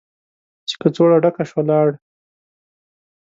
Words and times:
چې 0.67 0.75
کڅوړه 0.81 1.17
ډکه 1.23 1.43
شوه، 1.49 1.63
لاړ. 1.69 1.89